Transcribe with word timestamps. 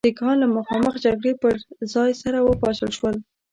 سیکهان 0.07 0.35
له 0.43 0.47
مخامخ 0.57 0.93
جګړې 1.05 1.33
پر 1.41 1.53
ځای 1.93 2.11
سره 2.21 2.37
وپاشل 2.41 2.91
شول. 2.97 3.15